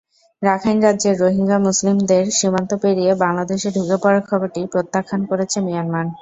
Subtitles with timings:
[0.41, 6.05] Rakhine রাজ্যের Rohingya মুসলিমদের সীমান্ত পেরিয়ে বাংলাদেশে ঢুকে পড়ার খবরটি প্রত্যাখ্যান করেছে মিয়ানমার।